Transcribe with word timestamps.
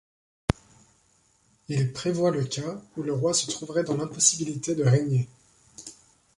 Il 1.67 1.93
prévoit 1.93 2.31
le 2.31 2.43
cas 2.43 2.81
où 2.97 3.03
le 3.03 3.13
Roi 3.13 3.35
se 3.35 3.45
trouverait 3.51 3.83
dans 3.83 3.97
l'impossibilité 3.97 4.73
de 4.73 4.83
régner. 4.83 5.29